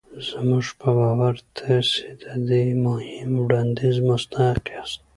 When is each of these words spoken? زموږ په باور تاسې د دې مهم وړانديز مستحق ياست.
زموږ 0.27 0.65
په 0.79 0.89
باور 0.97 1.35
تاسې 1.57 2.05
د 2.23 2.25
دې 2.49 2.65
مهم 2.85 3.31
وړانديز 3.43 3.97
مستحق 4.09 4.65
ياست. 4.75 4.99